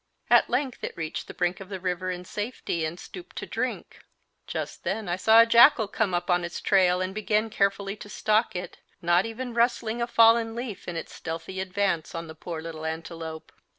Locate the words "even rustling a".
9.27-10.07